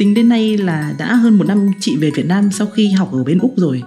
Tính 0.00 0.14
đến 0.14 0.28
nay 0.28 0.56
là 0.56 0.94
đã 0.98 1.14
hơn 1.14 1.38
một 1.38 1.44
năm 1.48 1.70
chị 1.80 1.96
về 1.96 2.10
Việt 2.10 2.26
Nam 2.26 2.50
sau 2.52 2.66
khi 2.66 2.88
học 2.88 3.12
ở 3.12 3.24
bên 3.24 3.38
Úc 3.38 3.54
rồi. 3.56 3.82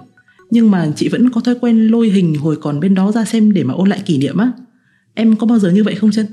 Nhưng 0.50 0.70
mà 0.70 0.92
chị 0.96 1.08
vẫn 1.08 1.30
có 1.30 1.40
thói 1.40 1.54
quen 1.60 1.88
lôi 1.88 2.08
hình 2.08 2.34
hồi 2.34 2.56
còn 2.56 2.80
bên 2.80 2.94
đó 2.94 3.12
ra 3.12 3.24
xem 3.24 3.52
để 3.52 3.62
mà 3.62 3.74
ôn 3.74 3.88
lại 3.88 4.00
kỷ 4.06 4.18
niệm 4.18 4.36
á. 4.36 4.52
Em 5.14 5.36
có 5.36 5.46
bao 5.46 5.58
giờ 5.58 5.70
như 5.70 5.84
vậy 5.84 5.94
không 5.94 6.10
chân? 6.10 6.26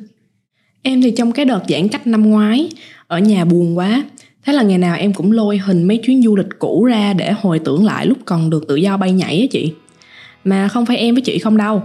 Em 0.82 1.02
thì 1.02 1.12
trong 1.12 1.32
cái 1.32 1.46
đợt 1.46 1.64
giãn 1.70 1.88
cách 1.88 2.08
năm 2.08 2.30
ngoái, 2.30 2.70
ở 3.08 3.20
nhà 3.20 3.46
buồn 3.46 3.78
quá. 3.78 4.04
Thế 4.46 4.54
là 4.54 4.64
ngày 4.64 4.78
nào 4.78 4.96
em 4.98 5.14
cũng 5.14 5.32
lôi 5.32 5.58
hình 5.58 5.84
mấy 5.84 5.98
chuyến 5.98 6.24
du 6.24 6.36
lịch 6.36 6.60
cũ 6.60 6.86
ra 6.86 7.14
để 7.14 7.32
hồi 7.32 7.60
tưởng 7.60 7.86
lại 7.86 8.06
lúc 8.06 8.18
còn 8.26 8.50
được 8.50 8.68
tự 8.68 8.76
do 8.76 8.98
bay 8.98 9.12
nhảy 9.12 9.42
á 9.42 9.46
chị. 9.52 9.74
Mà 10.44 10.68
không 10.68 10.86
phải 10.86 10.98
em 10.98 11.16
với 11.16 11.22
chị 11.22 11.40
không 11.40 11.58
đâu, 11.58 11.84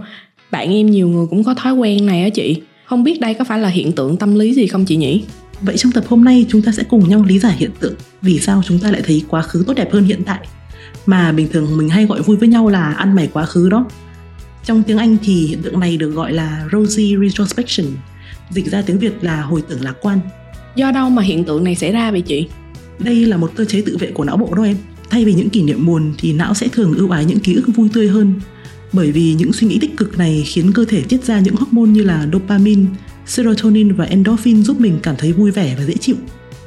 bạn 0.51 0.73
em 0.73 0.91
nhiều 0.91 1.09
người 1.09 1.27
cũng 1.29 1.43
có 1.43 1.53
thói 1.53 1.73
quen 1.73 2.05
này 2.05 2.23
á 2.23 2.29
chị. 2.29 2.61
Không 2.85 3.03
biết 3.03 3.21
đây 3.21 3.33
có 3.33 3.43
phải 3.43 3.59
là 3.59 3.69
hiện 3.69 3.91
tượng 3.91 4.17
tâm 4.17 4.35
lý 4.35 4.53
gì 4.53 4.67
không 4.67 4.85
chị 4.85 4.95
nhỉ? 4.95 5.23
Vậy 5.61 5.77
trong 5.77 5.91
tập 5.91 6.03
hôm 6.07 6.23
nay 6.23 6.45
chúng 6.49 6.61
ta 6.61 6.71
sẽ 6.71 6.83
cùng 6.83 7.09
nhau 7.09 7.23
lý 7.23 7.39
giải 7.39 7.55
hiện 7.57 7.71
tượng 7.79 7.95
vì 8.21 8.39
sao 8.39 8.61
chúng 8.65 8.79
ta 8.79 8.91
lại 8.91 9.01
thấy 9.05 9.23
quá 9.27 9.41
khứ 9.41 9.63
tốt 9.67 9.73
đẹp 9.73 9.93
hơn 9.93 10.03
hiện 10.03 10.23
tại 10.25 10.47
mà 11.05 11.31
bình 11.31 11.47
thường 11.53 11.77
mình 11.77 11.89
hay 11.89 12.05
gọi 12.05 12.21
vui 12.21 12.37
với 12.37 12.47
nhau 12.47 12.69
là 12.69 12.91
ăn 12.91 13.15
mày 13.15 13.27
quá 13.33 13.45
khứ 13.45 13.69
đó. 13.69 13.85
Trong 14.65 14.83
tiếng 14.83 14.97
Anh 14.97 15.17
thì 15.23 15.47
hiện 15.47 15.61
tượng 15.61 15.79
này 15.79 15.97
được 15.97 16.09
gọi 16.09 16.33
là 16.33 16.65
rosy 16.71 17.15
retrospection, 17.21 17.87
dịch 18.51 18.71
ra 18.71 18.81
tiếng 18.81 18.99
Việt 18.99 19.13
là 19.21 19.41
hồi 19.41 19.63
tưởng 19.69 19.81
lạc 19.81 19.95
quan. 20.01 20.19
Do 20.75 20.91
đâu 20.91 21.09
mà 21.09 21.21
hiện 21.21 21.43
tượng 21.43 21.63
này 21.63 21.75
xảy 21.75 21.91
ra 21.91 22.11
vậy 22.11 22.21
chị? 22.21 22.47
Đây 22.99 23.25
là 23.25 23.37
một 23.37 23.51
cơ 23.55 23.65
chế 23.65 23.81
tự 23.81 23.97
vệ 23.97 24.11
của 24.11 24.23
não 24.23 24.37
bộ 24.37 24.53
đó 24.55 24.63
em. 24.63 24.77
Thay 25.09 25.25
vì 25.25 25.33
những 25.33 25.49
kỷ 25.49 25.63
niệm 25.63 25.85
buồn 25.85 26.13
thì 26.17 26.33
não 26.33 26.53
sẽ 26.53 26.67
thường 26.67 26.93
ưu 26.93 27.09
ái 27.09 27.25
những 27.25 27.39
ký 27.39 27.53
ức 27.53 27.67
vui 27.75 27.89
tươi 27.93 28.07
hơn. 28.07 28.33
Bởi 28.93 29.11
vì 29.11 29.33
những 29.33 29.53
suy 29.53 29.67
nghĩ 29.67 29.77
tích 29.81 29.97
cực 29.97 30.17
này 30.17 30.43
khiến 30.45 30.71
cơ 30.73 30.85
thể 30.85 31.01
tiết 31.09 31.23
ra 31.23 31.39
những 31.39 31.55
hormone 31.55 31.91
như 31.91 32.03
là 32.03 32.27
dopamine, 32.33 32.85
serotonin 33.27 33.93
và 33.93 34.05
endorphin 34.05 34.63
giúp 34.63 34.79
mình 34.79 34.99
cảm 35.03 35.15
thấy 35.17 35.31
vui 35.31 35.51
vẻ 35.51 35.75
và 35.77 35.85
dễ 35.85 35.93
chịu. 35.93 36.15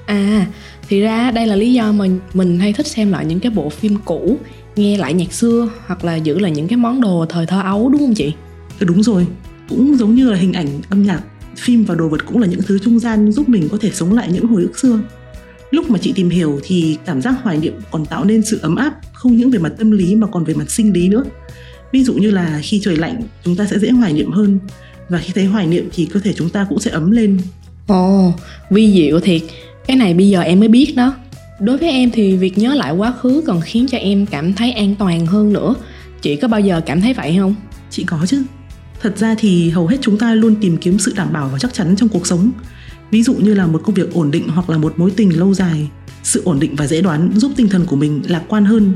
À, 0.06 0.46
thì 0.88 1.00
ra 1.00 1.30
đây 1.30 1.46
là 1.46 1.56
lý 1.56 1.72
do 1.72 1.92
mà 1.92 2.04
mình 2.34 2.58
hay 2.58 2.72
thích 2.72 2.86
xem 2.86 3.10
lại 3.10 3.24
những 3.24 3.40
cái 3.40 3.50
bộ 3.50 3.68
phim 3.68 3.96
cũ, 4.04 4.38
nghe 4.76 4.98
lại 4.98 5.14
nhạc 5.14 5.32
xưa 5.32 5.68
hoặc 5.86 6.04
là 6.04 6.16
giữ 6.16 6.38
lại 6.38 6.50
những 6.50 6.68
cái 6.68 6.76
món 6.76 7.00
đồ 7.00 7.26
thời 7.28 7.46
thơ 7.46 7.60
ấu 7.60 7.88
đúng 7.88 8.00
không 8.00 8.14
chị? 8.14 8.32
Ừ, 8.80 8.86
đúng 8.86 9.02
rồi, 9.02 9.26
cũng 9.68 9.96
giống 9.98 10.14
như 10.14 10.30
là 10.30 10.36
hình 10.36 10.52
ảnh, 10.52 10.68
âm 10.90 11.02
nhạc, 11.02 11.20
phim 11.56 11.84
và 11.84 11.94
đồ 11.94 12.08
vật 12.08 12.26
cũng 12.26 12.38
là 12.38 12.46
những 12.46 12.60
thứ 12.66 12.78
trung 12.78 12.98
gian 12.98 13.32
giúp 13.32 13.48
mình 13.48 13.68
có 13.68 13.78
thể 13.80 13.90
sống 13.90 14.12
lại 14.12 14.28
những 14.32 14.46
hồi 14.46 14.62
ức 14.62 14.78
xưa. 14.78 15.00
Lúc 15.70 15.90
mà 15.90 15.98
chị 15.98 16.12
tìm 16.12 16.30
hiểu 16.30 16.60
thì 16.62 16.98
cảm 17.06 17.22
giác 17.22 17.34
hoài 17.42 17.58
niệm 17.58 17.74
còn 17.90 18.06
tạo 18.06 18.24
nên 18.24 18.42
sự 18.42 18.58
ấm 18.62 18.76
áp 18.76 18.94
không 19.12 19.36
những 19.36 19.50
về 19.50 19.58
mặt 19.58 19.72
tâm 19.78 19.90
lý 19.90 20.14
mà 20.14 20.26
còn 20.26 20.44
về 20.44 20.54
mặt 20.54 20.70
sinh 20.70 20.92
lý 20.92 21.08
nữa. 21.08 21.24
Ví 21.92 22.04
dụ 22.04 22.14
như 22.14 22.30
là 22.30 22.60
khi 22.62 22.80
trời 22.82 22.96
lạnh 22.96 23.22
chúng 23.44 23.56
ta 23.56 23.66
sẽ 23.66 23.78
dễ 23.78 23.90
hoài 23.90 24.12
niệm 24.12 24.30
hơn 24.30 24.58
và 25.10 25.18
khi 25.18 25.32
thấy 25.34 25.44
hoài 25.44 25.66
niệm 25.66 25.88
thì 25.92 26.06
cơ 26.06 26.20
thể 26.20 26.32
chúng 26.32 26.50
ta 26.50 26.66
cũng 26.68 26.78
sẽ 26.78 26.90
ấm 26.90 27.10
lên. 27.10 27.38
Ồ, 27.86 28.28
oh, 28.28 28.34
vi 28.70 28.92
diệu 28.92 29.20
thiệt. 29.20 29.42
Cái 29.86 29.96
này 29.96 30.14
bây 30.14 30.28
giờ 30.28 30.40
em 30.40 30.60
mới 30.60 30.68
biết 30.68 30.92
đó. 30.96 31.14
Đối 31.60 31.78
với 31.78 31.90
em 31.90 32.10
thì 32.10 32.36
việc 32.36 32.58
nhớ 32.58 32.74
lại 32.74 32.92
quá 32.92 33.14
khứ 33.20 33.42
còn 33.46 33.60
khiến 33.60 33.86
cho 33.90 33.98
em 33.98 34.26
cảm 34.26 34.52
thấy 34.54 34.72
an 34.72 34.94
toàn 34.98 35.26
hơn 35.26 35.52
nữa. 35.52 35.74
Chị 36.22 36.36
có 36.36 36.48
bao 36.48 36.60
giờ 36.60 36.80
cảm 36.86 37.00
thấy 37.00 37.14
vậy 37.14 37.36
không? 37.38 37.54
Chị 37.90 38.04
có 38.04 38.26
chứ. 38.26 38.42
Thật 39.00 39.18
ra 39.18 39.34
thì 39.38 39.70
hầu 39.70 39.86
hết 39.86 39.96
chúng 40.00 40.18
ta 40.18 40.34
luôn 40.34 40.54
tìm 40.60 40.76
kiếm 40.76 40.98
sự 40.98 41.12
đảm 41.16 41.32
bảo 41.32 41.48
và 41.52 41.58
chắc 41.58 41.74
chắn 41.74 41.96
trong 41.96 42.08
cuộc 42.08 42.26
sống. 42.26 42.50
Ví 43.10 43.22
dụ 43.22 43.34
như 43.34 43.54
là 43.54 43.66
một 43.66 43.80
công 43.84 43.94
việc 43.94 44.12
ổn 44.12 44.30
định 44.30 44.48
hoặc 44.48 44.70
là 44.70 44.78
một 44.78 44.98
mối 44.98 45.10
tình 45.16 45.38
lâu 45.38 45.54
dài. 45.54 45.88
Sự 46.22 46.42
ổn 46.44 46.60
định 46.60 46.76
và 46.76 46.86
dễ 46.86 47.00
đoán 47.00 47.30
giúp 47.34 47.52
tinh 47.56 47.68
thần 47.68 47.86
của 47.86 47.96
mình 47.96 48.22
lạc 48.28 48.42
quan 48.48 48.64
hơn. 48.64 48.92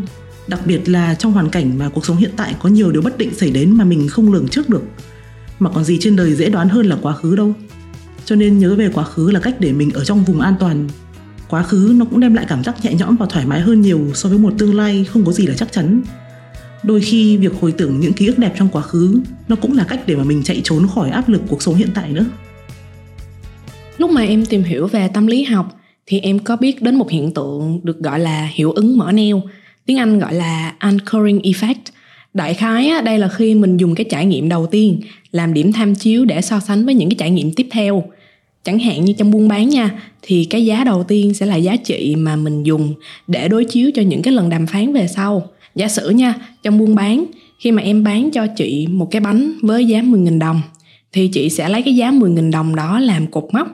Đặc 0.46 0.60
biệt 0.66 0.88
là 0.88 1.14
trong 1.14 1.32
hoàn 1.32 1.50
cảnh 1.50 1.78
mà 1.78 1.88
cuộc 1.88 2.06
sống 2.06 2.16
hiện 2.16 2.30
tại 2.36 2.54
có 2.58 2.68
nhiều 2.68 2.92
điều 2.92 3.02
bất 3.02 3.18
định 3.18 3.34
xảy 3.34 3.50
đến 3.50 3.70
mà 3.70 3.84
mình 3.84 4.08
không 4.08 4.32
lường 4.32 4.48
trước 4.48 4.68
được. 4.68 4.82
Mà 5.58 5.70
còn 5.70 5.84
gì 5.84 5.98
trên 6.00 6.16
đời 6.16 6.34
dễ 6.34 6.48
đoán 6.48 6.68
hơn 6.68 6.86
là 6.86 6.96
quá 7.02 7.12
khứ 7.12 7.36
đâu. 7.36 7.54
Cho 8.24 8.36
nên 8.36 8.58
nhớ 8.58 8.74
về 8.74 8.88
quá 8.94 9.04
khứ 9.04 9.30
là 9.30 9.40
cách 9.40 9.60
để 9.60 9.72
mình 9.72 9.90
ở 9.90 10.04
trong 10.04 10.24
vùng 10.24 10.40
an 10.40 10.54
toàn. 10.60 10.88
Quá 11.48 11.62
khứ 11.62 11.94
nó 11.96 12.04
cũng 12.04 12.20
đem 12.20 12.34
lại 12.34 12.46
cảm 12.48 12.64
giác 12.64 12.84
nhẹ 12.84 12.94
nhõm 12.94 13.16
và 13.16 13.26
thoải 13.26 13.46
mái 13.46 13.60
hơn 13.60 13.80
nhiều 13.80 14.10
so 14.14 14.28
với 14.28 14.38
một 14.38 14.52
tương 14.58 14.74
lai 14.74 15.04
không 15.04 15.24
có 15.24 15.32
gì 15.32 15.46
là 15.46 15.54
chắc 15.54 15.72
chắn. 15.72 16.02
Đôi 16.82 17.00
khi 17.00 17.36
việc 17.36 17.52
hồi 17.60 17.72
tưởng 17.72 18.00
những 18.00 18.12
ký 18.12 18.26
ức 18.26 18.38
đẹp 18.38 18.54
trong 18.58 18.68
quá 18.68 18.82
khứ 18.82 19.20
nó 19.48 19.56
cũng 19.56 19.76
là 19.76 19.84
cách 19.84 20.00
để 20.06 20.16
mà 20.16 20.24
mình 20.24 20.42
chạy 20.42 20.60
trốn 20.64 20.86
khỏi 20.94 21.10
áp 21.10 21.28
lực 21.28 21.42
cuộc 21.48 21.62
sống 21.62 21.74
hiện 21.74 21.88
tại 21.94 22.12
nữa. 22.12 22.24
Lúc 23.98 24.10
mà 24.10 24.22
em 24.22 24.46
tìm 24.46 24.62
hiểu 24.62 24.86
về 24.86 25.08
tâm 25.08 25.26
lý 25.26 25.44
học 25.44 25.80
thì 26.06 26.20
em 26.20 26.38
có 26.38 26.56
biết 26.56 26.82
đến 26.82 26.96
một 26.96 27.10
hiện 27.10 27.34
tượng 27.34 27.80
được 27.82 27.98
gọi 27.98 28.20
là 28.20 28.48
hiệu 28.52 28.72
ứng 28.72 28.98
mở 28.98 29.12
neo, 29.12 29.42
tiếng 29.86 29.98
Anh 29.98 30.18
gọi 30.18 30.34
là 30.34 30.74
anchoring 30.78 31.38
effect. 31.38 31.74
Đại 32.34 32.54
khái 32.54 32.90
đây 33.04 33.18
là 33.18 33.28
khi 33.28 33.54
mình 33.54 33.76
dùng 33.76 33.94
cái 33.94 34.04
trải 34.10 34.26
nghiệm 34.26 34.48
đầu 34.48 34.66
tiên 34.66 35.00
làm 35.32 35.54
điểm 35.54 35.72
tham 35.72 35.94
chiếu 35.94 36.24
để 36.24 36.40
so 36.40 36.60
sánh 36.60 36.84
với 36.84 36.94
những 36.94 37.08
cái 37.08 37.16
trải 37.18 37.30
nghiệm 37.30 37.52
tiếp 37.52 37.66
theo. 37.70 38.04
Chẳng 38.64 38.78
hạn 38.78 39.04
như 39.04 39.12
trong 39.18 39.30
buôn 39.30 39.48
bán 39.48 39.68
nha, 39.68 39.90
thì 40.22 40.44
cái 40.44 40.64
giá 40.64 40.84
đầu 40.84 41.04
tiên 41.04 41.34
sẽ 41.34 41.46
là 41.46 41.56
giá 41.56 41.76
trị 41.76 42.16
mà 42.16 42.36
mình 42.36 42.62
dùng 42.62 42.94
để 43.26 43.48
đối 43.48 43.64
chiếu 43.64 43.90
cho 43.94 44.02
những 44.02 44.22
cái 44.22 44.34
lần 44.34 44.50
đàm 44.50 44.66
phán 44.66 44.92
về 44.92 45.06
sau. 45.06 45.48
Giả 45.74 45.88
sử 45.88 46.10
nha, 46.10 46.34
trong 46.62 46.78
buôn 46.78 46.94
bán, 46.94 47.24
khi 47.58 47.72
mà 47.72 47.82
em 47.82 48.04
bán 48.04 48.30
cho 48.30 48.46
chị 48.56 48.86
một 48.86 49.08
cái 49.10 49.20
bánh 49.20 49.52
với 49.62 49.84
giá 49.84 50.00
10.000 50.00 50.38
đồng 50.38 50.62
thì 51.12 51.28
chị 51.28 51.50
sẽ 51.50 51.68
lấy 51.68 51.82
cái 51.82 51.96
giá 51.96 52.10
10.000 52.10 52.50
đồng 52.50 52.76
đó 52.76 53.00
làm 53.00 53.26
cột 53.26 53.44
mốc. 53.52 53.68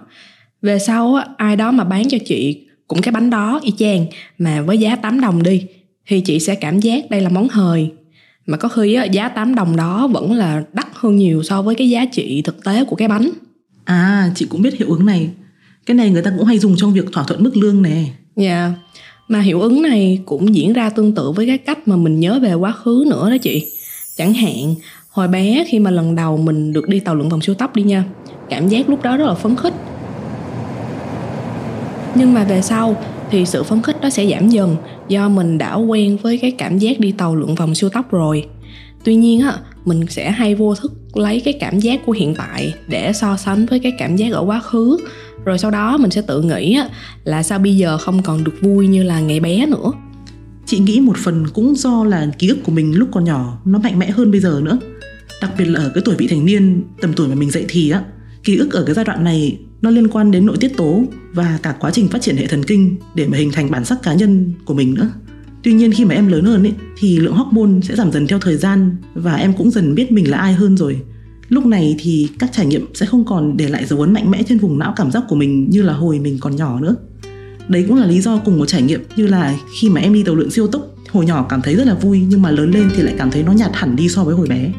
Về 0.62 0.78
sau 0.78 1.20
ai 1.36 1.56
đó 1.56 1.70
mà 1.70 1.84
bán 1.84 2.08
cho 2.08 2.18
chị 2.26 2.60
cũng 2.88 3.02
cái 3.02 3.12
bánh 3.12 3.30
đó 3.30 3.60
y 3.62 3.72
chang 3.78 4.06
mà 4.38 4.62
với 4.62 4.78
giá 4.78 4.96
8 4.96 5.20
đồng 5.20 5.42
đi 5.42 5.64
thì 6.06 6.20
chị 6.20 6.40
sẽ 6.40 6.54
cảm 6.54 6.80
giác 6.80 7.10
đây 7.10 7.20
là 7.20 7.28
món 7.28 7.48
hời 7.48 7.90
mà 8.46 8.56
có 8.56 8.68
khi 8.68 8.94
á, 8.94 9.04
giá 9.04 9.28
8 9.28 9.54
đồng 9.54 9.76
đó 9.76 10.06
vẫn 10.06 10.32
là 10.32 10.62
đắt 10.72 10.86
hơn 10.94 11.16
nhiều 11.16 11.42
so 11.42 11.62
với 11.62 11.74
cái 11.74 11.90
giá 11.90 12.04
trị 12.04 12.42
thực 12.42 12.64
tế 12.64 12.84
của 12.84 12.96
cái 12.96 13.08
bánh. 13.08 13.30
À 13.84 14.32
chị 14.34 14.46
cũng 14.50 14.62
biết 14.62 14.78
hiệu 14.78 14.88
ứng 14.88 15.06
này. 15.06 15.30
Cái 15.86 15.94
này 15.94 16.10
người 16.10 16.22
ta 16.22 16.32
cũng 16.38 16.46
hay 16.46 16.58
dùng 16.58 16.74
trong 16.76 16.92
việc 16.92 17.12
thỏa 17.12 17.24
thuận 17.24 17.42
mức 17.44 17.56
lương 17.56 17.82
nè. 17.82 18.04
Dạ. 18.36 18.48
Yeah. 18.48 18.72
Mà 19.28 19.40
hiệu 19.40 19.60
ứng 19.60 19.82
này 19.82 20.22
cũng 20.26 20.54
diễn 20.54 20.72
ra 20.72 20.90
tương 20.90 21.14
tự 21.14 21.30
với 21.30 21.46
cái 21.46 21.58
cách 21.58 21.88
mà 21.88 21.96
mình 21.96 22.20
nhớ 22.20 22.38
về 22.42 22.54
quá 22.54 22.72
khứ 22.72 23.04
nữa 23.10 23.30
đó 23.30 23.36
chị. 23.38 23.72
Chẳng 24.16 24.34
hạn 24.34 24.74
hồi 25.10 25.28
bé 25.28 25.64
khi 25.68 25.78
mà 25.78 25.90
lần 25.90 26.14
đầu 26.14 26.36
mình 26.36 26.72
được 26.72 26.88
đi 26.88 27.00
tàu 27.00 27.14
lượn 27.14 27.28
vòng 27.28 27.40
siêu 27.40 27.54
tốc 27.54 27.76
đi 27.76 27.82
nha 27.82 28.04
Cảm 28.50 28.68
giác 28.68 28.88
lúc 28.88 29.02
đó 29.02 29.16
rất 29.16 29.26
là 29.26 29.34
phấn 29.34 29.56
khích. 29.56 29.74
Nhưng 32.14 32.34
mà 32.34 32.44
về 32.44 32.62
sau 32.62 33.02
thì 33.30 33.46
sự 33.46 33.62
phấn 33.62 33.82
khích 33.82 34.00
đó 34.00 34.10
sẽ 34.10 34.26
giảm 34.30 34.48
dần 34.48 34.76
do 35.08 35.28
mình 35.28 35.58
đã 35.58 35.74
quen 35.74 36.16
với 36.16 36.38
cái 36.38 36.50
cảm 36.50 36.78
giác 36.78 37.00
đi 37.00 37.12
tàu 37.12 37.36
lượn 37.36 37.54
vòng 37.54 37.74
siêu 37.74 37.90
tốc 37.90 38.10
rồi. 38.10 38.46
Tuy 39.04 39.14
nhiên 39.14 39.40
á 39.40 39.58
mình 39.84 40.06
sẽ 40.08 40.30
hay 40.30 40.54
vô 40.54 40.74
thức 40.74 40.92
lấy 41.14 41.40
cái 41.40 41.54
cảm 41.60 41.80
giác 41.80 42.00
của 42.06 42.12
hiện 42.12 42.34
tại 42.34 42.74
để 42.88 43.12
so 43.12 43.36
sánh 43.36 43.66
với 43.66 43.78
cái 43.78 43.92
cảm 43.98 44.16
giác 44.16 44.32
ở 44.32 44.44
quá 44.44 44.60
khứ. 44.60 44.96
Rồi 45.44 45.58
sau 45.58 45.70
đó 45.70 45.96
mình 45.96 46.10
sẽ 46.10 46.22
tự 46.22 46.42
nghĩ 46.42 46.74
á, 46.74 46.88
là 47.24 47.42
sao 47.42 47.58
bây 47.58 47.76
giờ 47.76 47.98
không 47.98 48.22
còn 48.22 48.44
được 48.44 48.54
vui 48.60 48.86
như 48.86 49.02
là 49.02 49.20
ngày 49.20 49.40
bé 49.40 49.66
nữa. 49.66 49.92
Chị 50.66 50.78
nghĩ 50.78 51.00
một 51.00 51.16
phần 51.16 51.46
cũng 51.54 51.74
do 51.76 52.04
là 52.04 52.30
ký 52.38 52.48
ức 52.48 52.58
của 52.64 52.72
mình 52.72 52.94
lúc 52.94 53.08
còn 53.12 53.24
nhỏ 53.24 53.58
nó 53.64 53.78
mạnh 53.78 53.98
mẽ 53.98 54.10
hơn 54.10 54.30
bây 54.30 54.40
giờ 54.40 54.60
nữa. 54.64 54.78
Đặc 55.42 55.50
biệt 55.58 55.64
là 55.64 55.80
ở 55.80 55.90
cái 55.94 56.02
tuổi 56.04 56.14
vị 56.18 56.26
thành 56.30 56.44
niên 56.44 56.82
tầm 57.00 57.12
tuổi 57.16 57.28
mà 57.28 57.34
mình 57.34 57.50
dậy 57.50 57.64
thì 57.68 57.90
á 57.90 58.02
ký 58.44 58.56
ức 58.56 58.72
ở 58.72 58.84
cái 58.84 58.94
giai 58.94 59.04
đoạn 59.04 59.24
này 59.24 59.58
nó 59.82 59.90
liên 59.90 60.08
quan 60.08 60.30
đến 60.30 60.46
nội 60.46 60.56
tiết 60.60 60.76
tố 60.76 61.02
và 61.32 61.58
cả 61.62 61.74
quá 61.80 61.90
trình 61.90 62.08
phát 62.08 62.22
triển 62.22 62.36
hệ 62.36 62.46
thần 62.46 62.64
kinh 62.64 62.96
để 63.14 63.26
mà 63.26 63.38
hình 63.38 63.52
thành 63.52 63.70
bản 63.70 63.84
sắc 63.84 64.02
cá 64.02 64.14
nhân 64.14 64.52
của 64.64 64.74
mình 64.74 64.94
nữa. 64.94 65.10
Tuy 65.62 65.72
nhiên 65.72 65.92
khi 65.92 66.04
mà 66.04 66.14
em 66.14 66.28
lớn 66.28 66.44
hơn 66.44 66.62
ấy, 66.62 66.72
thì 66.98 67.18
lượng 67.18 67.34
hormone 67.34 67.80
sẽ 67.82 67.96
giảm 67.96 68.12
dần 68.12 68.26
theo 68.26 68.38
thời 68.38 68.56
gian 68.56 68.96
và 69.14 69.34
em 69.36 69.52
cũng 69.52 69.70
dần 69.70 69.94
biết 69.94 70.12
mình 70.12 70.30
là 70.30 70.38
ai 70.38 70.52
hơn 70.52 70.76
rồi. 70.76 71.00
Lúc 71.48 71.66
này 71.66 71.96
thì 71.98 72.28
các 72.38 72.50
trải 72.52 72.66
nghiệm 72.66 72.86
sẽ 72.94 73.06
không 73.06 73.24
còn 73.24 73.56
để 73.56 73.68
lại 73.68 73.86
dấu 73.86 74.00
ấn 74.00 74.12
mạnh 74.12 74.30
mẽ 74.30 74.42
trên 74.48 74.58
vùng 74.58 74.78
não 74.78 74.92
cảm 74.96 75.10
giác 75.10 75.22
của 75.28 75.36
mình 75.36 75.70
như 75.70 75.82
là 75.82 75.92
hồi 75.92 76.18
mình 76.18 76.38
còn 76.40 76.56
nhỏ 76.56 76.80
nữa. 76.80 76.96
Đấy 77.68 77.84
cũng 77.88 77.96
là 77.96 78.06
lý 78.06 78.20
do 78.20 78.38
cùng 78.38 78.58
một 78.58 78.66
trải 78.66 78.82
nghiệm 78.82 79.00
như 79.16 79.26
là 79.26 79.58
khi 79.80 79.88
mà 79.88 80.00
em 80.00 80.14
đi 80.14 80.22
tàu 80.22 80.34
lượn 80.34 80.50
siêu 80.50 80.66
tốc 80.66 80.86
hồi 81.10 81.26
nhỏ 81.26 81.46
cảm 81.48 81.62
thấy 81.62 81.74
rất 81.74 81.86
là 81.86 81.94
vui 81.94 82.24
nhưng 82.28 82.42
mà 82.42 82.50
lớn 82.50 82.70
lên 82.70 82.90
thì 82.96 83.02
lại 83.02 83.14
cảm 83.18 83.30
thấy 83.30 83.42
nó 83.42 83.52
nhạt 83.52 83.70
hẳn 83.74 83.96
đi 83.96 84.08
so 84.08 84.24
với 84.24 84.34
hồi 84.34 84.46
bé. 84.48 84.72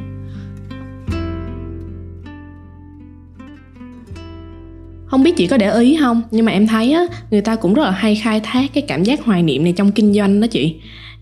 Không 5.11 5.23
biết 5.23 5.37
chị 5.37 5.47
có 5.47 5.57
để 5.57 5.79
ý 5.79 5.97
không 6.01 6.21
nhưng 6.31 6.45
mà 6.45 6.51
em 6.51 6.67
thấy 6.67 6.93
á 6.93 7.05
người 7.31 7.41
ta 7.41 7.55
cũng 7.55 7.73
rất 7.73 7.83
là 7.83 7.91
hay 7.91 8.15
khai 8.15 8.39
thác 8.39 8.73
cái 8.73 8.83
cảm 8.87 9.03
giác 9.03 9.23
hoài 9.23 9.43
niệm 9.43 9.63
này 9.63 9.73
trong 9.77 9.91
kinh 9.91 10.13
doanh 10.13 10.41
đó 10.41 10.47
chị 10.47 10.75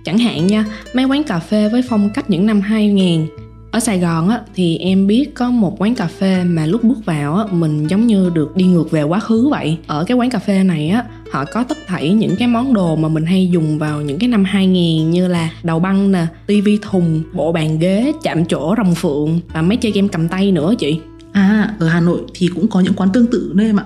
chẳng 0.04 0.18
hạn 0.18 0.48
nha 0.48 0.66
mấy 0.94 1.06
quán 1.06 1.24
cà 1.24 1.40
phê 1.40 1.70
với 1.70 1.82
phong 1.90 2.10
cách 2.10 2.30
những 2.30 2.46
năm 2.46 2.62
2000 2.62 3.28
ở 3.72 3.80
Sài 3.80 4.00
Gòn 4.00 4.30
á, 4.30 4.42
thì 4.56 4.78
em 4.78 5.08
biết 5.08 5.36
có 5.36 5.50
một 5.50 5.82
quán 5.82 5.96
cà 5.96 6.08
phê 6.08 6.44
mà 6.44 6.66
lúc 6.66 6.84
bước 6.84 7.06
vào 7.06 7.36
á, 7.36 7.46
mình 7.52 7.88
giống 7.88 8.08
như 8.08 8.32
được 8.34 8.56
đi 8.56 8.66
ngược 8.66 8.92
về 8.92 9.04
quá 9.04 9.20
khứ 9.20 9.48
vậy. 9.50 9.78
Ở 9.88 10.04
cái 10.04 10.18
quán 10.18 10.30
cà 10.30 10.40
phê 10.40 10.64
này 10.64 10.90
á, 10.90 11.04
họ 11.32 11.46
có 11.46 11.64
tất 11.64 11.78
thảy 11.88 12.10
những 12.10 12.36
cái 12.36 12.48
món 12.48 12.74
đồ 12.74 12.96
mà 12.96 13.10
mình 13.10 13.26
hay 13.26 13.50
dùng 13.52 13.80
vào 13.80 14.02
những 14.02 14.20
cái 14.20 14.30
năm 14.30 14.44
2000 14.44 15.12
như 15.12 15.28
là 15.28 15.50
đầu 15.64 15.80
băng 15.80 16.12
nè, 16.12 16.26
tivi 16.48 16.80
thùng, 16.82 17.24
bộ 17.34 17.52
bàn 17.52 17.80
ghế, 17.80 18.12
chạm 18.24 18.46
chỗ 18.46 18.74
rồng 18.78 18.96
phượng 18.96 19.40
và 19.54 19.62
mấy 19.62 19.78
chơi 19.78 19.92
game 19.92 20.08
cầm 20.08 20.28
tay 20.28 20.52
nữa 20.52 20.74
chị. 20.80 21.00
À, 21.32 21.76
ở 21.80 21.88
Hà 21.88 22.00
Nội 22.00 22.22
thì 22.34 22.50
cũng 22.56 22.68
có 22.68 22.80
những 22.80 22.94
quán 22.94 23.10
tương 23.14 23.28
tự 23.28 23.52
đấy 23.56 23.68
em 23.68 23.80
ạ. 23.80 23.86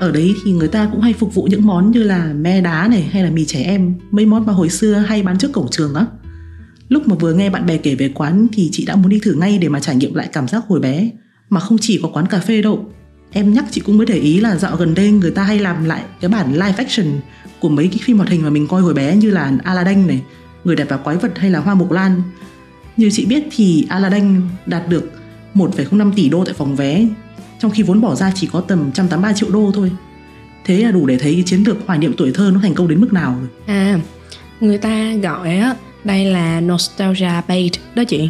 Ở 0.00 0.12
đấy 0.12 0.34
thì 0.44 0.52
người 0.52 0.68
ta 0.68 0.88
cũng 0.92 1.00
hay 1.00 1.12
phục 1.12 1.34
vụ 1.34 1.42
những 1.42 1.66
món 1.66 1.90
như 1.90 2.02
là 2.02 2.32
me 2.32 2.60
đá 2.60 2.88
này 2.88 3.02
hay 3.12 3.22
là 3.22 3.30
mì 3.30 3.44
trẻ 3.44 3.62
em, 3.62 3.94
mấy 4.10 4.26
món 4.26 4.46
mà 4.46 4.52
hồi 4.52 4.68
xưa 4.68 4.94
hay 4.94 5.22
bán 5.22 5.38
trước 5.38 5.52
cổng 5.52 5.70
trường 5.70 5.94
á. 5.94 6.06
Lúc 6.88 7.08
mà 7.08 7.14
vừa 7.14 7.32
nghe 7.34 7.50
bạn 7.50 7.66
bè 7.66 7.76
kể 7.76 7.94
về 7.94 8.08
quán 8.14 8.46
thì 8.52 8.68
chị 8.72 8.84
đã 8.84 8.96
muốn 8.96 9.08
đi 9.08 9.20
thử 9.22 9.34
ngay 9.34 9.58
để 9.58 9.68
mà 9.68 9.80
trải 9.80 9.96
nghiệm 9.96 10.14
lại 10.14 10.28
cảm 10.32 10.48
giác 10.48 10.62
hồi 10.68 10.80
bé. 10.80 11.10
Mà 11.50 11.60
không 11.60 11.78
chỉ 11.80 12.00
có 12.02 12.08
quán 12.08 12.26
cà 12.26 12.38
phê 12.38 12.62
đâu. 12.62 12.92
Em 13.32 13.54
nhắc 13.54 13.64
chị 13.70 13.80
cũng 13.80 13.96
mới 13.96 14.06
để 14.06 14.14
ý 14.14 14.40
là 14.40 14.56
dạo 14.56 14.76
gần 14.76 14.94
đây 14.94 15.10
người 15.10 15.30
ta 15.30 15.42
hay 15.42 15.58
làm 15.58 15.84
lại 15.84 16.02
cái 16.20 16.28
bản 16.30 16.52
live 16.52 16.74
action 16.76 17.06
của 17.60 17.68
mấy 17.68 17.88
cái 17.88 17.98
phim 18.02 18.16
hoạt 18.16 18.28
hình 18.28 18.42
mà 18.42 18.50
mình 18.50 18.66
coi 18.66 18.82
hồi 18.82 18.94
bé 18.94 19.16
như 19.16 19.30
là 19.30 19.52
Aladdin 19.64 20.06
này, 20.06 20.22
Người 20.64 20.76
đẹp 20.76 20.86
và 20.88 20.96
quái 20.96 21.16
vật 21.16 21.38
hay 21.38 21.50
là 21.50 21.60
Hoa 21.60 21.74
Mộc 21.74 21.90
Lan. 21.90 22.22
Như 22.96 23.10
chị 23.12 23.26
biết 23.26 23.44
thì 23.56 23.86
Aladdin 23.88 24.40
đạt 24.66 24.88
được 24.88 25.12
1,05 25.54 26.12
tỷ 26.16 26.28
đô 26.28 26.44
tại 26.44 26.54
phòng 26.54 26.76
vé, 26.76 27.06
trong 27.58 27.70
khi 27.70 27.82
vốn 27.82 28.00
bỏ 28.00 28.14
ra 28.14 28.32
chỉ 28.34 28.48
có 28.52 28.60
tầm 28.60 28.78
183 28.78 29.32
triệu 29.32 29.50
đô 29.50 29.70
thôi. 29.74 29.90
Thế 30.64 30.78
là 30.78 30.90
đủ 30.90 31.06
để 31.06 31.18
thấy 31.18 31.34
cái 31.34 31.42
chiến 31.46 31.64
lược 31.66 31.76
hoài 31.86 31.98
niệm 31.98 32.14
tuổi 32.16 32.32
thơ 32.34 32.50
nó 32.54 32.60
thành 32.62 32.74
công 32.74 32.88
đến 32.88 33.00
mức 33.00 33.12
nào 33.12 33.36
rồi. 33.40 33.48
À, 33.66 34.00
người 34.60 34.78
ta 34.78 35.14
gọi 35.14 35.56
á 35.56 35.74
đây 36.04 36.24
là 36.24 36.60
nostalgia 36.60 37.42
bait 37.48 37.72
đó 37.94 38.04
chị 38.04 38.28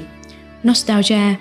nostalgia 0.69 1.35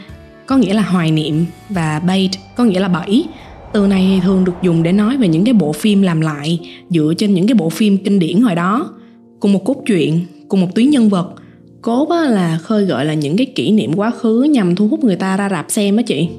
có 0.46 0.58
nghĩa 0.58 0.74
là 0.74 0.81
hoài 0.81 1.12
niệm 1.12 1.46
và 1.70 2.00
bait 2.00 2.32
có 2.56 2.64
nghĩa 2.64 2.80
là 2.80 2.88
bẫy 2.88 3.25
từ 3.74 3.88
này 3.88 4.12
thì 4.16 4.22
thường 4.24 4.46
được 4.46 4.54
dùng 4.62 4.84
để 4.84 4.92
nói 4.92 5.18
về 5.18 5.28
những 5.28 5.46
cái 5.46 5.54
bộ 5.54 5.74
phim 5.74 6.02
làm 6.02 6.22
lại 6.22 6.60
dựa 6.90 7.14
trên 7.18 7.34
những 7.34 7.48
cái 7.48 7.56
bộ 7.56 7.70
phim 7.70 7.98
kinh 7.98 8.20
điển 8.20 8.42
hồi 8.42 8.56
đó 8.56 8.94
cùng 9.40 9.54
một 9.54 9.66
cốt 9.66 9.84
truyện 9.86 10.25
cùng 10.48 10.62
một 10.62 10.75
tuyến 10.75 10.90
nhân 10.90 11.10
vật 11.10 11.34
cốt 11.81 12.10
là 12.12 12.58
khơi 12.58 12.86
gợi 12.86 13.06
là 13.06 13.14
những 13.14 13.38
cái 13.38 13.46
kỷ 13.46 13.72
niệm 13.72 13.94
quá 13.96 14.12
khứ 14.12 14.44
nhằm 14.44 14.76
thu 14.76 14.88
hút 14.88 15.04
người 15.04 15.16
ta 15.16 15.38
ra 15.38 15.50
rạp 15.50 15.66
xem 15.72 15.98
á 15.98 16.04
chị. 16.04 16.30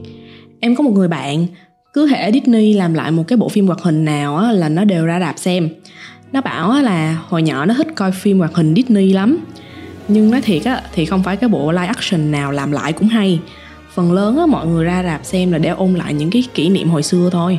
Em 0.60 0.76
có 0.76 0.84
một 0.84 0.90
người 0.90 1.08
bạn 1.08 1.46
cứ 1.92 2.06
hệ 2.06 2.32
Disney 2.32 2.74
làm 2.74 2.94
lại 2.94 3.10
một 3.10 3.24
cái 3.28 3.36
bộ 3.36 3.48
phim 3.48 3.66
hoạt 3.66 3.80
hình 3.80 4.04
nào 4.04 4.36
á, 4.36 4.52
là 4.52 4.68
nó 4.68 4.84
đều 4.84 5.06
ra 5.06 5.20
rạp 5.20 5.38
xem. 5.38 5.68
Nó 6.32 6.40
bảo 6.40 6.82
là 6.82 7.22
hồi 7.28 7.42
nhỏ 7.42 7.64
nó 7.64 7.74
thích 7.74 7.88
coi 7.94 8.12
phim 8.12 8.38
hoạt 8.38 8.54
hình 8.54 8.74
Disney 8.74 9.12
lắm. 9.12 9.38
Nhưng 10.08 10.30
nói 10.30 10.40
thiệt 10.42 10.64
á 10.64 10.82
thì 10.92 11.04
không 11.04 11.22
phải 11.22 11.36
cái 11.36 11.48
bộ 11.48 11.72
live 11.72 11.86
action 11.86 12.30
nào 12.30 12.52
làm 12.52 12.72
lại 12.72 12.92
cũng 12.92 13.08
hay. 13.08 13.40
Phần 13.94 14.12
lớn 14.12 14.38
á 14.38 14.46
mọi 14.46 14.66
người 14.66 14.84
ra 14.84 15.02
rạp 15.02 15.24
xem 15.24 15.52
là 15.52 15.58
để 15.58 15.68
ôn 15.68 15.94
lại 15.94 16.14
những 16.14 16.30
cái 16.30 16.44
kỷ 16.54 16.68
niệm 16.68 16.88
hồi 16.88 17.02
xưa 17.02 17.30
thôi. 17.32 17.58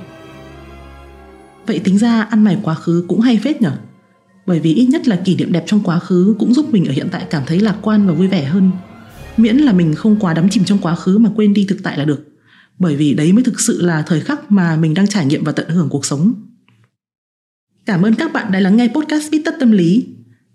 Vậy 1.67 1.79
tính 1.79 1.97
ra 1.97 2.27
ăn 2.29 2.43
mày 2.43 2.57
quá 2.63 2.73
khứ 2.73 3.05
cũng 3.07 3.21
hay 3.21 3.39
phết 3.43 3.61
nhở? 3.61 3.71
Bởi 4.45 4.59
vì 4.59 4.73
ít 4.73 4.85
nhất 4.85 5.07
là 5.07 5.15
kỷ 5.15 5.35
niệm 5.35 5.51
đẹp 5.51 5.63
trong 5.67 5.83
quá 5.83 5.99
khứ 5.99 6.35
cũng 6.39 6.53
giúp 6.53 6.73
mình 6.73 6.85
ở 6.85 6.91
hiện 6.91 7.07
tại 7.11 7.25
cảm 7.29 7.43
thấy 7.45 7.59
lạc 7.59 7.75
quan 7.81 8.07
và 8.07 8.13
vui 8.13 8.27
vẻ 8.27 8.43
hơn 8.43 8.71
miễn 9.37 9.57
là 9.57 9.73
mình 9.73 9.95
không 9.95 10.19
quá 10.19 10.33
đắm 10.33 10.49
chìm 10.49 10.63
trong 10.63 10.79
quá 10.81 10.95
khứ 10.95 11.17
mà 11.17 11.29
quên 11.35 11.53
đi 11.53 11.65
thực 11.69 11.83
tại 11.83 11.97
là 11.97 12.05
được 12.05 12.27
bởi 12.79 12.95
vì 12.95 13.13
đấy 13.13 13.33
mới 13.33 13.43
thực 13.43 13.59
sự 13.59 13.81
là 13.81 14.01
thời 14.01 14.21
khắc 14.21 14.51
mà 14.51 14.75
mình 14.75 14.93
đang 14.93 15.07
trải 15.07 15.25
nghiệm 15.25 15.43
và 15.43 15.51
tận 15.51 15.69
hưởng 15.69 15.89
cuộc 15.89 16.05
sống 16.05 16.33
cảm 17.85 18.01
ơn 18.01 18.15
các 18.15 18.33
bạn 18.33 18.51
đã 18.51 18.59
lắng 18.59 18.77
nghe 18.77 18.87
podcast 18.87 19.31
Bít 19.31 19.41
tất 19.45 19.55
tâm 19.59 19.71
lý 19.71 20.07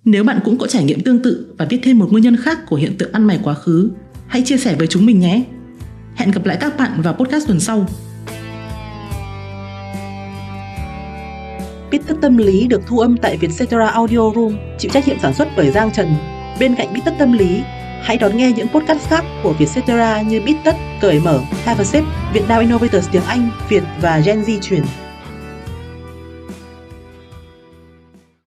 nếu 0.06 0.24
bạn 0.24 0.40
cũng 0.44 0.58
có 0.58 0.66
trải 0.66 0.84
nghiệm 0.84 1.00
tương 1.00 1.22
tự 1.22 1.54
và 1.58 1.64
biết 1.64 1.80
thêm 1.82 1.98
một 1.98 2.08
nguyên 2.10 2.24
nhân 2.24 2.36
khác 2.36 2.58
của 2.66 2.76
hiện 2.76 2.98
tượng 2.98 3.12
ăn 3.12 3.24
mày 3.26 3.40
quá 3.42 3.54
khứ, 3.54 3.90
hãy 4.26 4.42
chia 4.42 4.56
sẻ 4.56 4.76
với 4.76 4.86
chúng 4.86 5.06
mình 5.06 5.20
nhé. 5.20 5.44
Hẹn 6.14 6.30
gặp 6.30 6.46
lại 6.46 6.56
các 6.60 6.76
bạn 6.76 7.02
vào 7.02 7.14
podcast 7.14 7.46
tuần 7.46 7.60
sau. 7.60 7.86
Bít 11.90 12.02
tất 12.06 12.14
tâm 12.22 12.36
lý 12.36 12.66
được 12.66 12.82
thu 12.86 12.98
âm 12.98 13.16
tại 13.16 13.36
Vietcetera 13.36 13.86
Audio 13.86 14.32
Room, 14.34 14.56
chịu 14.78 14.90
trách 14.94 15.08
nhiệm 15.08 15.18
sản 15.18 15.34
xuất 15.34 15.48
bởi 15.56 15.70
Giang 15.70 15.90
Trần. 15.92 16.14
Bên 16.60 16.74
cạnh 16.74 16.92
Bít 16.92 17.04
tất 17.04 17.14
tâm 17.18 17.32
lý, 17.32 17.62
hãy 18.02 18.16
đón 18.16 18.36
nghe 18.36 18.52
những 18.52 18.68
podcast 18.68 19.08
khác 19.08 19.24
của 19.42 19.52
Vietcetera 19.52 20.22
như 20.22 20.40
Bít 20.40 20.56
tất, 20.64 20.76
Cởi 21.00 21.20
mở, 21.20 21.40
Have 21.64 21.80
a 21.80 21.84
Sip, 21.84 22.04
Việt 22.32 22.48
Nam 22.48 22.60
Innovators 22.60 23.08
tiếng 23.12 23.22
Anh, 23.22 23.50
Việt 23.68 23.82
và 24.00 24.18
Gen 24.18 24.42
Z 24.42 24.60
truyền. 24.60 24.82